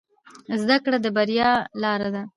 زده 0.61 0.77
کړه 0.83 0.97
د 1.01 1.07
بریا 1.15 1.51
لاره 1.81 2.09
ده 2.15 2.23